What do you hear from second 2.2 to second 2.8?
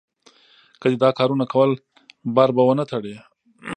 بار به و